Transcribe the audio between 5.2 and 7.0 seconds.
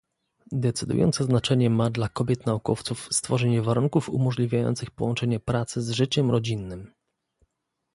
pracy z życiem rodzinnym